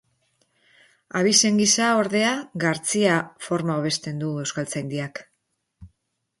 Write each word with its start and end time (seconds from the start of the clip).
Abizen 1.19 1.59
gisa, 1.63 1.89
ordea, 2.05 2.33
Gartzia 2.65 3.21
forma 3.51 3.79
hobesten 3.83 4.25
du 4.25 4.35
Euskaltzaindiak. 4.47 5.25